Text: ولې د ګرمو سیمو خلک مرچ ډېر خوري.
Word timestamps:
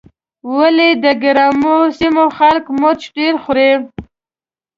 ولې 0.55 0.89
د 1.03 1.05
ګرمو 1.23 1.77
سیمو 1.97 2.25
خلک 2.37 2.65
مرچ 2.81 3.01
ډېر 3.17 3.33
خوري. 3.43 3.71